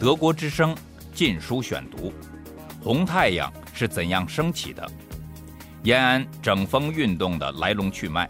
[0.00, 0.74] 德国之声
[1.12, 2.08] 《禁书选读》：
[2.82, 4.90] 红太阳是怎样升起的？
[5.82, 8.26] 延安整风运动的来龙去脉。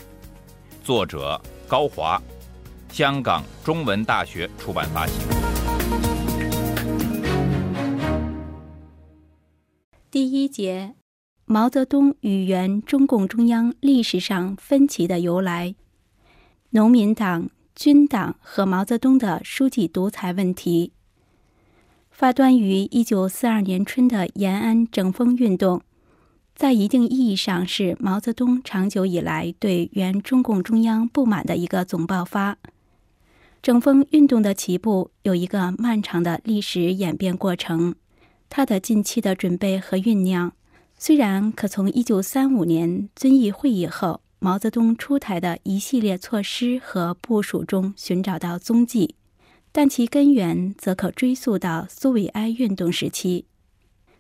[0.83, 2.21] 作者高华，
[2.89, 5.15] 香港中文大学出版发行。
[10.11, 10.97] 第一节：
[11.45, 15.77] 毛泽东与原中共中央历史上分歧的由来。
[16.71, 20.95] 农民党、军党和毛泽东的书记独裁问题。
[22.21, 25.81] 发端于一九四二年春的延安整风运动，
[26.55, 32.59] 在一定意义上是毛泽东长久以来对原中共中央不满的一个总爆发。
[33.63, 37.95] 整风运动的起步有一个漫长的历史演变过程，
[38.51, 40.53] 它的近期的准备和酝酿，
[40.99, 44.21] 虽然可从一九三五年遵义会议后。
[44.43, 49.15] 毛泽东出台的一系列措施和部署中寻找到踪迹，
[49.73, 53.47] 但其根源则可追溯到苏维埃运动时期。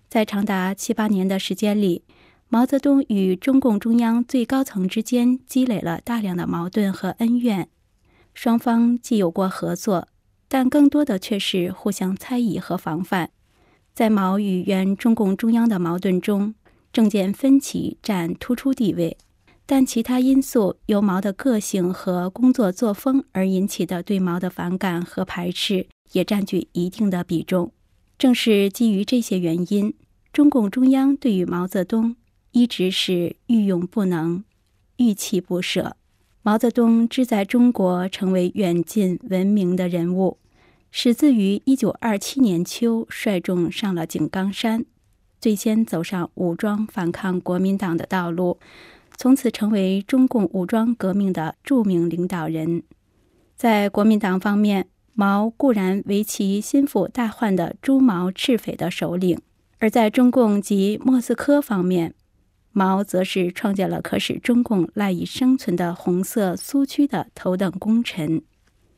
[0.08, 2.02] 在长达七八年的时间里，
[2.48, 7.68] 毛泽东与中共中央最高层之间积累了大量的矛盾和恩怨，
[8.34, 10.08] 双方既有过合作，
[10.48, 13.30] 但更多的却是互相猜疑和防范。
[13.92, 16.54] 在毛与原中共中央的矛盾中，
[16.92, 19.16] 政见分歧占突出地位。
[19.72, 27.70] 但其他因素由毛的个性和工作作风而引起的对毛的反感和排斥也占据一定的比重。
[28.18, 29.94] 正是基于这些原因，
[30.32, 32.16] 中共中央对于毛泽东
[32.50, 34.42] 一直是欲用不能、
[34.96, 35.94] 欲弃不舍。
[36.42, 40.38] 毛泽东志在中国成为远近闻名的人物，
[40.90, 44.84] 始自于1927年秋率众上了井冈山，
[45.40, 48.58] 最先走上武装反抗国民党的道路。
[49.22, 52.82] 从此成为中共武装革命的著名领导人。
[53.54, 59.36] 在国民党方面，毛固然为其心腹大患的朱毛赤匪的首领；
[59.78, 62.14] 而在中共及莫斯科方面，
[62.72, 68.40] 毛则是创建了可使中共赖以生存的红色苏区的头等功臣。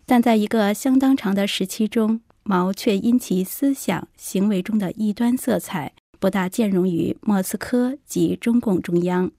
[0.06, 9.32] 但在一个相当长的时期中，毛却因其思想行为中的异端色彩，不大兼容于莫斯科及中共中央。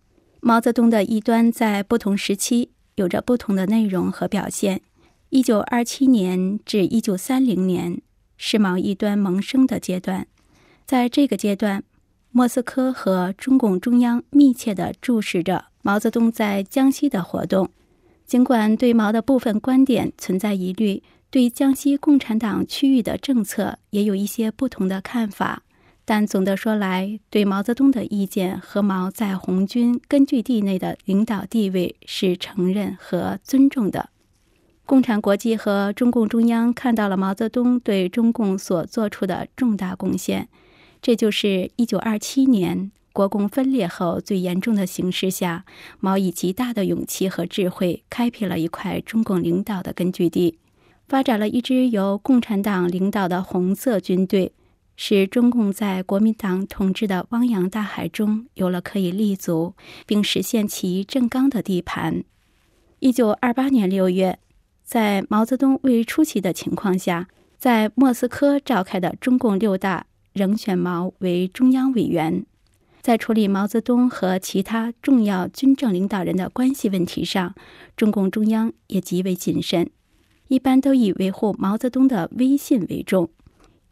[0.46, 4.81] 毛泽东的异端在不同时期有着不同的内容和表现。
[5.30, 8.02] 一九二七年至一九三零年
[8.36, 10.28] 是毛异端萌生的阶段，
[10.86, 11.81] 在这个阶段，
[12.31, 17.70] 莫斯科和中共中央密切地注视着毛泽东在江西的活动。
[18.25, 25.64] 尽管对毛的部分观点存在疑虑，对江西共产党区域的政策也有一些不同的看法。
[26.06, 34.09] 但总的说来，对毛泽东的意见和毛在红军根据地内的领导地位是承认和尊重的。
[34.86, 40.50] 共产国际和中共中央看到了毛泽东对中共所做出的重大贡献，
[41.02, 45.63] 这就是1927年国共分裂后最严重的形势下，
[46.02, 50.59] 毛以极大的勇气和智慧开辟了一块中共领导的根据地，
[51.08, 54.52] 发展了一支由共产党领导的红色军队。
[55.06, 59.74] 使中共在国民党统治的汪洋大海中有了可以立足
[60.06, 62.24] 并实现其正纲的地盘。
[63.00, 64.40] 一九二八年六月，
[64.81, 67.28] 在毛泽东未出席的情况下，
[67.58, 72.46] 在莫斯科召开的中共六大仍选毛为中央委员。
[73.02, 77.53] 在处理毛泽东和其他重要军政领导人的关系问题上，
[77.97, 79.90] 中共中央也极为谨慎，
[80.47, 83.30] 一般都以维护毛泽东的威信为重。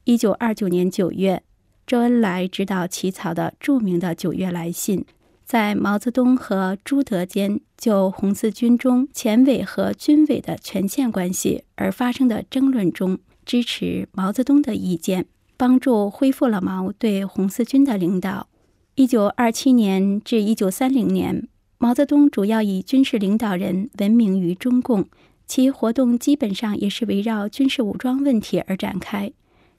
[0.03, 1.44] 一九二九年九月，
[1.85, 5.01] 周恩来指导起草的著名的《九月来信》，
[5.45, 18.47] 在毛泽东和朱德间就红四军中前委和军委的权限关系而发生的争论中，支持毛泽东的意见，帮助恢复了毛对红四军的领导。
[18.95, 21.47] 一九二七年至一九三零年，
[21.78, 25.06] 毛泽东主要以军事领导人闻名于中共，
[25.45, 29.31] 其活动基本上也是围绕军事武装问题而展开。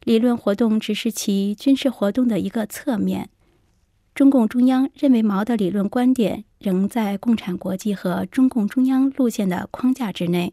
[0.05, 3.29] 理论活动只是其军事活动的一个侧面。
[4.15, 10.53] 中共中央认为毛的理论观点仍在共产国际和中共中央路线的框架之内。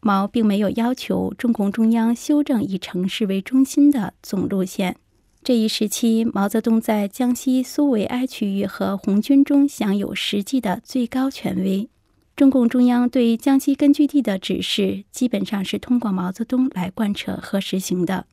[0.00, 4.96] 毛并没有要求中共中央修正以城市为中心的总路线。
[5.42, 11.88] 这一时期，毛泽东在江西苏维埃区域和红军中享有实际的最高权威。
[12.36, 18.26] 中共中央对江西根据地的指示基本上是通过毛泽东来贯彻和实行的。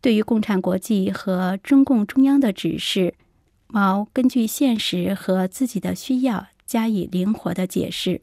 [0.00, 3.14] 对于共产国际和中共中央的指示，
[3.66, 8.20] 毛根据现实和自己的需要加以灵活的解释。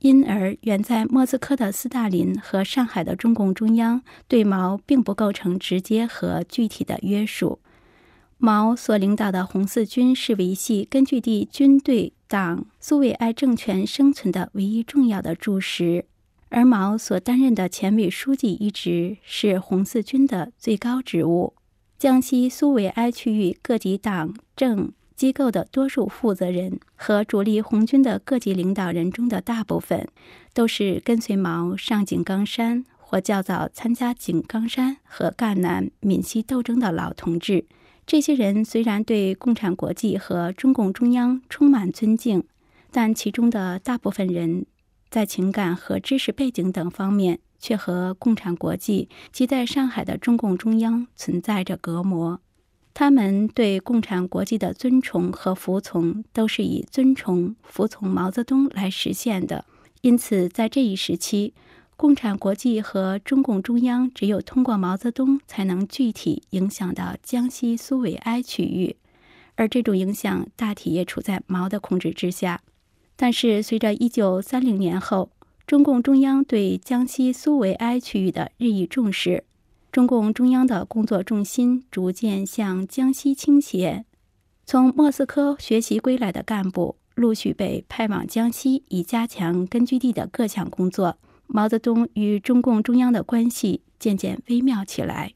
[0.00, 7.58] 因而远在莫斯科的斯大林和上海的中共中央对毛并不构成直接和具体的约束。
[8.38, 16.06] 毛所领导的红四军是维系根据地军队党苏维埃政权生存的唯一重要的柱石，
[16.50, 21.54] 而毛所担任的前委书记一职是红四军的最高职务。
[21.98, 30.08] 江西苏维埃区域各级党政机构的多数负责人和主力红军的各级领导人中的大部分，
[30.54, 37.66] 都是跟随毛上井冈山或较早参加井冈山和赣南闽西斗争的老同志。
[38.06, 42.42] 这些人虽然对共产国际和中共中央充满尊敬，
[42.90, 44.64] 但其中的大部分人
[45.10, 52.40] 在情感和知识背景等方面却和共产国际及在上海的中共中央存在着隔膜。
[52.94, 59.64] 他们对共产国际的尊崇和服从都是以尊崇、服从毛泽东来实现的。
[60.02, 61.54] 因此，在这一时期，
[61.96, 68.96] 共产国际和中共中央只有通过毛泽东才能具体影响到江西苏维埃区域，
[69.56, 72.60] 而这种影响大体也处在毛的控制之下。
[73.22, 75.30] 但是，随着1930年后
[75.66, 79.44] 中共中央对江西苏维埃区域的日益重视，
[79.92, 84.06] 中共中央的工作重心逐渐向江西倾斜。
[84.64, 91.18] 从莫斯科学习归来的干部陆续被派往江西，以加强根据地的各项工作。
[91.46, 95.34] 毛泽东与中共中央的关系渐渐微妙起来。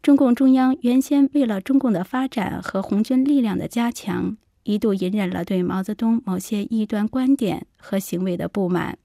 [0.00, 4.36] 中共中央原先为了中共的发展和红军力量的加强，
[4.68, 8.98] 一度隐忍了对毛泽东某些异端观点和行为的不满。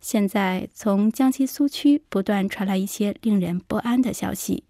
[0.00, 4.64] 现在，从江西苏区不断传来一些令人不安的消息，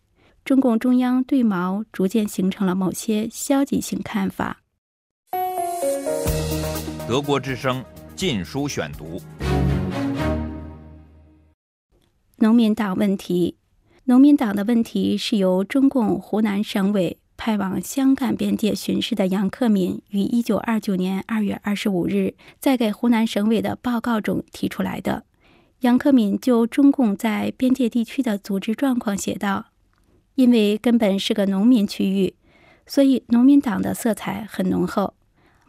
[0.44, 4.62] 中共中央对毛逐渐形成了某些消极性看法。
[7.06, 7.80] 德国之声
[8.16, 9.20] 《禁书选读》。
[12.38, 13.58] 农民党问题，
[14.06, 25.24] 农民党的问题是由中共湖南省委派往湘赣边界巡视的杨克敏于一九二九年二月二十五日在给湖南省委的报告中提出来的。
[25.80, 29.66] 杨克敏就中共在边界地区的组织状况写道
[30.36, 32.36] ：“因为根本是个农民区域，
[32.86, 35.14] 所以农民党的色彩很浓厚。”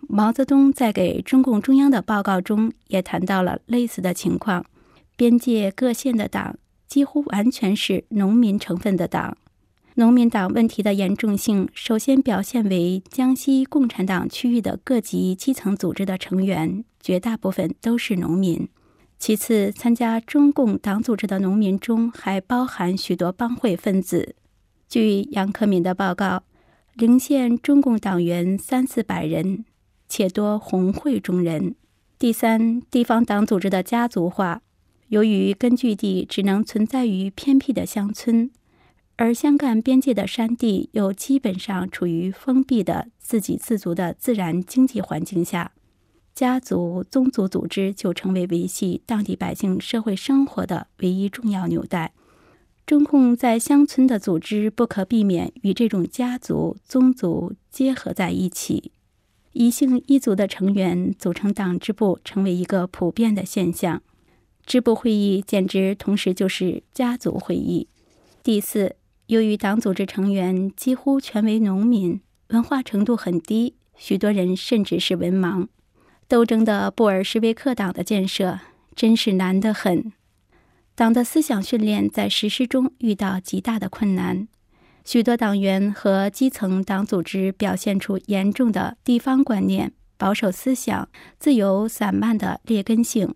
[0.07, 4.63] 毛泽东在给中共中央的报告中也谈到了类似的情况，
[5.17, 6.55] 边界各县的党。
[6.85, 9.35] 几乎完全是农民成分的党，
[9.95, 18.67] 农民党问题的严重性首先表现为江西共产党区域的各级基层组织的成员绝大部分都是农民。
[19.19, 24.35] 其次，参加中共党组织的农民中还包含许多帮会分子。
[24.89, 26.43] 据杨克敏的报告，
[26.95, 29.63] 陵县中共党员三四百人，
[30.09, 31.75] 且多红会中人。
[32.17, 34.63] 第三，地方党组织的家族化。
[35.09, 38.49] 由于根据地只能存在于偏僻的乡村，
[39.15, 45.71] 而湘赣边界的山地又基本上处于封闭的自给自足的自然经济环境下，
[46.33, 52.13] 家族宗族组织就成为维系当地百姓社会生活的唯一重要纽带。
[52.85, 58.91] 中共在乡村的组织不可避免与这种家族宗族结合在一起，
[59.53, 64.01] 一姓一族的成员组成党支部，成为一个普遍的现象。
[64.65, 67.87] 支部会议简直同时就是家族会议。
[68.41, 68.95] 第四，
[69.33, 75.67] 由于党组织成员几乎全为农民，文化程度很低，许多人甚至是文盲。
[76.27, 78.59] 斗争的布尔什维克党的建设
[78.95, 80.13] 真是难得很。
[80.93, 84.47] 党的思想训练在实施中遇到极大的困难，
[85.03, 91.09] 许多党员和基层党组织表现出严重的地方观念、保守思想、
[91.39, 93.33] 自由散漫的劣根性。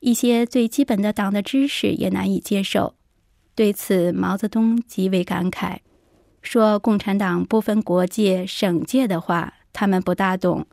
[0.00, 2.94] 一些最基本的党的知识也难以接受，
[3.54, 5.78] 对此毛泽东极为感慨，
[6.42, 10.64] 说：“共产党不分国界、省界的话，他们不大懂；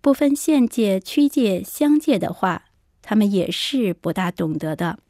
[0.00, 2.66] 不分县界、区界、乡界的话，
[3.02, 5.00] 他们也是不大懂得的。”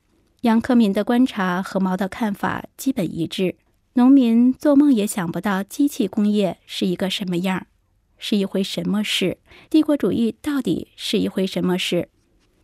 [0.43, 3.57] 杨克敏的观察和毛的看法基本一致。
[3.95, 7.67] 农民做梦也想不到机器工业是一个什么样，
[8.17, 9.39] 是一回什么事？
[9.69, 12.09] 帝国主义到底是一回什么事？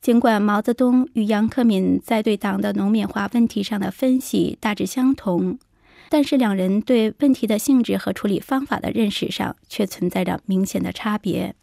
[0.05, 5.59] 尽管毛泽东与杨克敏在对党的农民化问题上的分析大致相同，
[6.11, 11.55] 但是两人对问题的性质和处理方法的认识上却存在着明显的差别。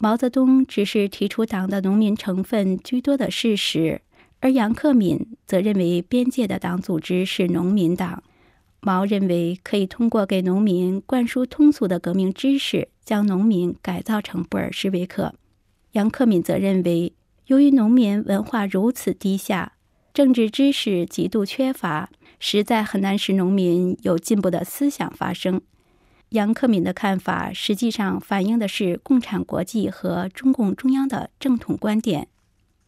[0.00, 4.00] 毛泽东只是提出党的农民成分居多的事实，
[4.40, 8.24] 而杨克敏则认为边界的党组织是农民党。
[8.80, 15.36] 毛认为可以通过给农民灌输通俗的革命知识，将农民改造成布尔什维克。
[15.92, 17.12] 杨克敏则认为。
[17.46, 19.74] 由于农民文化如此低下，
[20.12, 22.10] 政治知识极度缺乏，
[22.40, 25.60] 实在很难使农民有进步的思想发生。
[26.30, 32.26] 杨克敏的看法实际上反映的是共产国际和中共中央的正统观点，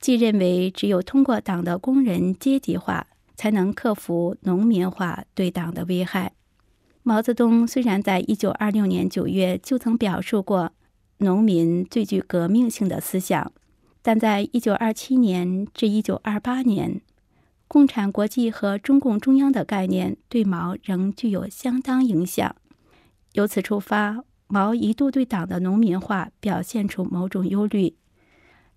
[0.01, 6.33] 即认为只有通过党的工人阶级化，才能克服农民化对党的危害。
[7.05, 10.73] 毛泽东虽然在一九二六年九月就曾表述过，
[11.19, 13.53] 农民最具革命性的思想。
[14.03, 17.01] 但在一九二七年至一九二八年，
[17.67, 22.57] 共产国际和中共中央的概念对毛仍具有相当影响。
[23.33, 27.97] 由此出发，毛一度对党的农民化表现出某种忧虑。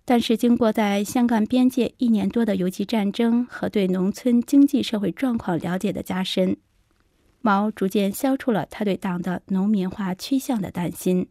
[0.04, 6.56] 但是，经过在香港边界一年多的游击战争和对农村经济社会状况了解的加深，
[7.40, 11.28] 毛逐渐消除了他对党的农民化趋向的担心。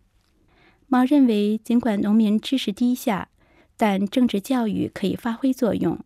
[0.87, 3.27] 毛认为，尽管农民知识低下，
[3.81, 5.97] 但政治教育可以发挥作用。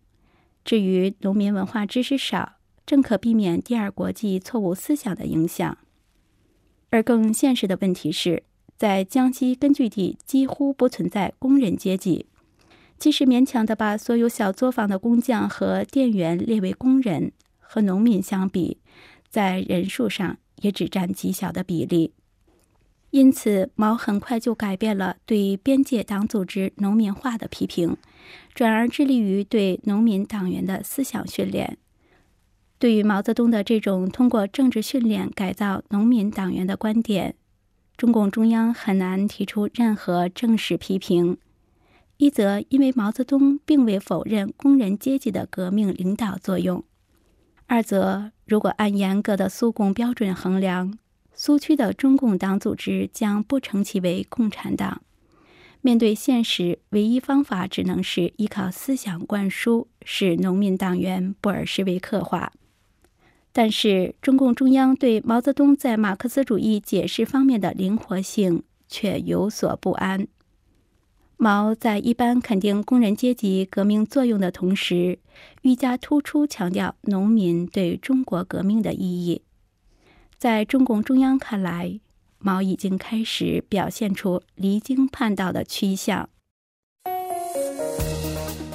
[0.64, 2.54] 至于农民文化知识少，
[2.86, 5.78] 正可避免第二国际错误思想的影响。
[6.90, 8.44] 而更现实的问题是，
[8.78, 12.28] 在江西根据地几乎不存在工人阶级，
[12.98, 18.78] 即使勉强的把所有小作坊的工匠和店员列为工人，和农民相比，
[19.30, 22.14] 在人数上也只占极小的比例。
[23.16, 27.96] 因此，毛很快就改变了对边界党组织农民化的批评，
[28.54, 31.78] 转而致力于对农民党员的思想训练。
[32.78, 37.36] 对于毛泽东的这种通过政治训练改造农民党员的观点，
[37.96, 41.38] 中共中央很难提出任何正式批评。
[42.18, 46.84] 一则因为毛泽东并未否认工人阶级的革命领导作用；
[47.68, 50.98] 二则如果按严格的苏共标准衡量，
[51.36, 55.02] 苏区的中共党组织将不称其为共产党。
[55.82, 62.52] 面对现实，唯一方法只能是依靠思想灌输，使农民党员布尔什维克化。
[63.52, 70.28] 但是，中共中央对毛泽东在马克思主义解释方面的灵活性却有所不安。
[71.38, 75.20] 毛在一般肯定工人阶级革命作用的同时，
[75.62, 79.42] 愈加突出强调农民对中国革命的意义。
[80.38, 82.00] 在中共中央看来，
[82.40, 86.30] 毛已经开始表现出离经叛道的趋向。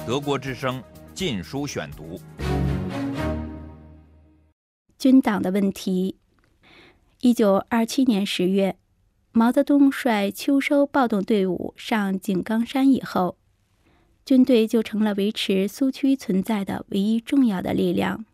[0.07, 0.81] 德国之声
[1.13, 2.17] 《禁书选读》：
[4.97, 6.17] 军党的问题。
[7.19, 8.75] 一九二七年十月，
[9.31, 13.37] 毛泽东率秋收暴动队伍上井冈山以后，
[14.25, 18.25] 军队就成了维持苏区存在的唯一重要的力量。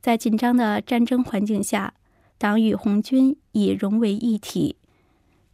[0.00, 1.92] 在紧张的战争环境下。
[2.38, 4.76] 党与红军已融为一体，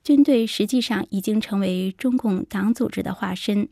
[0.02, 3.68] 军队实际上已经成为中共党组织的化身。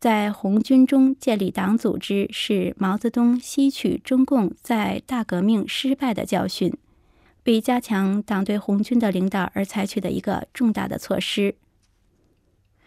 [0.00, 6.72] 在红军中建立党组织，是毛泽东吸取中共在大革命失败的教训，
[7.44, 11.56] 为加强党对红军的领导而采取的一个重大的措施。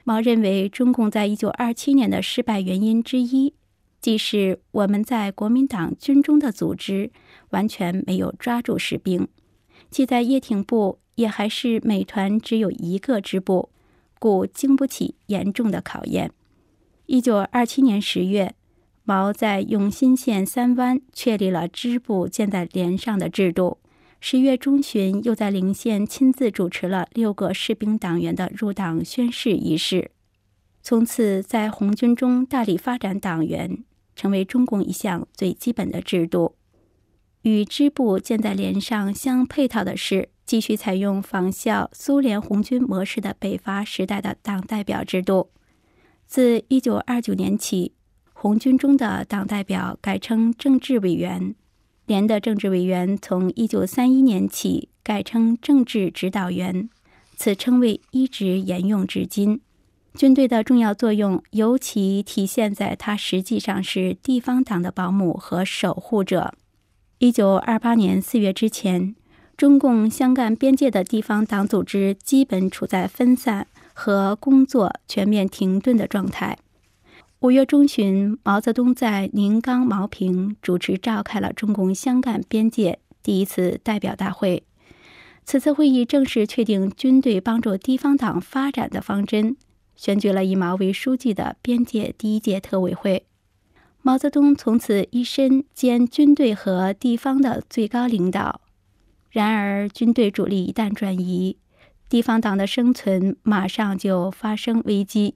[0.04, 3.54] 毛认为，中共在一九二七年的失败原因之一。
[4.02, 7.12] 即使我们在国民党军中的组织
[7.52, 9.28] 完全没有抓住士兵，
[9.92, 13.70] 即在叶挺部也还是每团只有一个支部，
[14.18, 16.32] 故经不起严重的考验。
[17.06, 18.56] 一九二七年十月，
[19.04, 23.78] 毛在永新县三湾确立了支部建在连上的制度。
[24.20, 30.12] 十月中旬，又在陵县亲自主持了六个士兵党员的入党宣誓仪式。
[30.82, 33.84] 从此，在红军中大力发展党员。
[34.22, 36.54] 成为中共一项最基本的制度。
[37.42, 45.50] 与支部建在连上相配套的是，继续采用仿效苏联红军模式的北伐时代的党代表制度。
[46.28, 47.94] 自一九二九年起，
[48.32, 51.56] 红军中的党代表改称政治委员，
[52.06, 56.88] 连的政治委员从一九三一年起改称政治指导员，
[57.36, 59.62] 此称谓一直沿用至今。
[60.14, 66.54] 军队的重要作用尤其体现在它实际上是地方党的保姆和守护者。
[67.20, 69.16] 一九二八年四月之前，
[69.56, 76.58] 中共湘赣边界的地方党组织基本处在分散和工作全面停顿的状态。
[77.40, 84.64] 五月中旬，毛泽东在宁冈茅坪主持召开了中共湘赣边界第一次代表大会。
[85.44, 89.56] 此次会议正式确定军队帮助地方党发展的方针。
[90.02, 93.28] 选举了以毛为书记的边界第一届特委会，
[94.02, 98.62] 毛泽东从此一身兼军队和地方的最高领导。
[99.30, 101.58] 然而，军队主力一旦转移，
[102.10, 105.36] 地方党的生存马上就发生危机。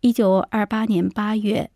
[0.00, 1.72] 一九二八年八月，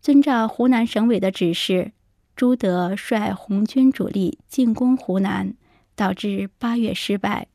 [0.00, 1.92] 遵照湖南省委的指示，
[2.34, 5.54] 朱德率红军主力进攻湖南，
[5.94, 7.48] 导致八月失败，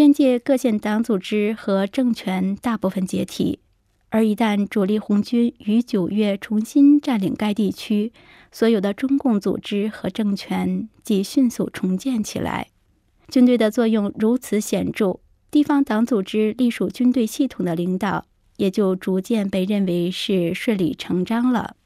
[0.00, 3.58] 边界各县党组织和政权大部分解体。
[4.08, 8.10] 而一旦主力红军于九月重新占领该地区，
[8.50, 12.68] 所有的中共组织和政权即迅速重建起来。
[13.28, 18.24] 军队的作用如此显著，地方党组织隶属军队系统的领导
[18.56, 21.76] 也就逐渐被认为是顺理成章了。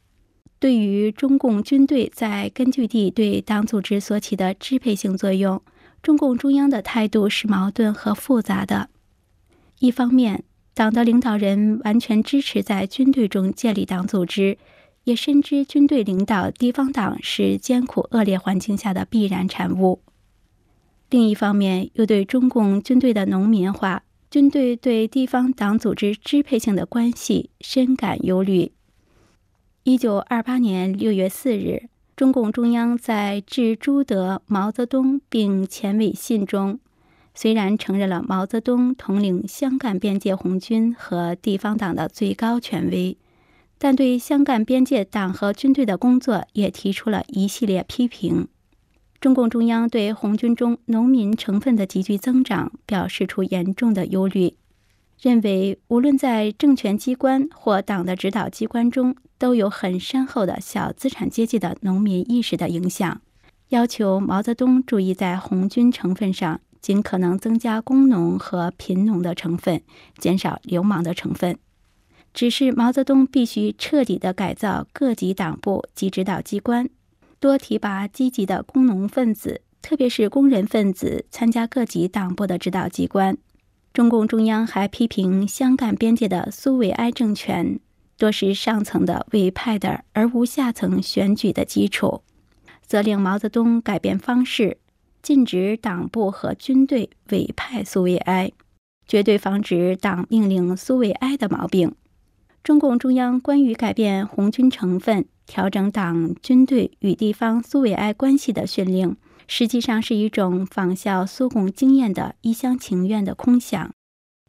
[0.61, 5.61] 对于中共军队在根据地对党组织所起的支配性作用，
[6.05, 8.91] 中共中央的态度是矛盾和复杂的。
[9.79, 10.45] 一方面，
[10.75, 14.59] 党的领导人完全支持在军队中建立党组织，
[15.05, 20.03] 也深知军队领导地方党是艰苦恶劣环境下的必然产物。
[21.09, 28.73] 另一方面，又对中共军队的农民化、军队对地方党组织支配性的关系深感忧虑。
[29.85, 36.79] 一九二八年六月四日，中共中央在致朱德、毛泽东并前委信中。
[37.35, 43.17] 虽然承认了毛泽东统领湘赣边界红军和地方党的最高权威，
[43.79, 48.47] 但对湘赣边界党和军队的工作也提出了一系列批评。
[49.21, 54.55] 中共中央对红军中农民成分的急剧增长表示出严重的忧虑，
[55.21, 63.21] 认为无论在政权机关或党的指导机关中，都有很深厚的小资产阶级的农民意识的影响，
[63.69, 66.61] 要求毛泽东注意在红军成分上。
[66.85, 69.81] 尽可能增加工农和贫农的成分，
[70.19, 71.57] 减少流氓的成分。
[72.35, 76.91] 只是毛泽东必须彻底的改造各级党部及指导机关，
[77.41, 83.39] 多提拔积极的工农分子，特别是工人分子参加各级党部的指导机关。
[83.95, 87.81] 中共中央还批评湘赣边界的苏维埃政权
[88.17, 92.23] 多是上层的委派的，而无下层选举的基础，
[92.83, 94.79] 责令毛泽东改变方式。
[95.23, 98.53] 禁止党部和军队委派苏维埃，
[99.09, 101.95] 绝对防止党命令苏维埃的毛病。
[102.63, 113.93] 中共中央关于改变红军成分、调整党军队与地方苏维埃关系的训令，实际上是一种仿效苏共经验的一厢情愿的空想。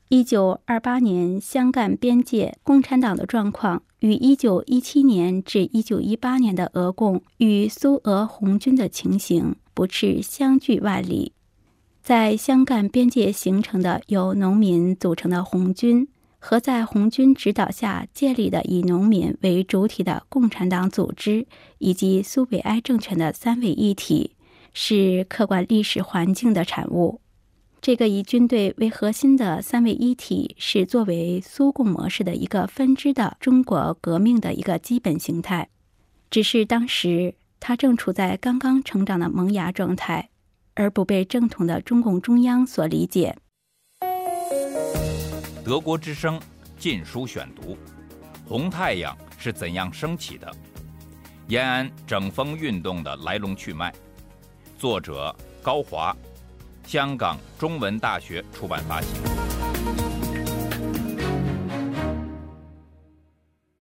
[0.09, 9.55] 一九二八年湘赣边界共产党的状况，与一九一七年至一九一八年的俄共与苏俄红军的情形。
[9.73, 11.33] 不是相距万里，
[12.01, 16.07] 在湘赣边界形成的由农民组成的红军，
[16.39, 21.45] 和在红军指导下建立的以农民为主体的共产党组织，
[21.79, 24.35] 以及苏维埃政权的三位一体，
[24.71, 27.19] 是客观历史环境的产物。
[27.85, 35.69] 这个以军队为核心的三位一体，是作为苏共模式的一个分支的中国革命的一个基本形态，
[36.31, 37.35] 只是当时。
[37.59, 40.29] 他正处在刚刚成长的萌芽状态，
[40.73, 43.37] 而不被正统的中共中央所理解。
[45.63, 46.39] 德国之声
[46.79, 47.73] 《禁书选读》：
[48.47, 50.51] 红太阳是怎样升起的？
[51.49, 53.93] 延安整风运动的来龙去脉。
[54.75, 56.15] 作者高华，
[56.85, 59.34] 香港中文大学出版发行。